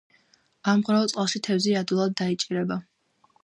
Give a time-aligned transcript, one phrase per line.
[0.73, 2.83] ამღვრეულ წყალში თევზი ადვილად დაიჭირება.